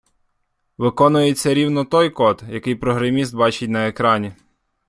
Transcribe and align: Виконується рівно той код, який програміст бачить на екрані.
Виконується 0.77 1.53
рівно 1.53 1.85
той 1.85 2.09
код, 2.09 2.43
який 2.49 2.75
програміст 2.75 3.35
бачить 3.35 3.69
на 3.69 3.87
екрані. 3.87 4.33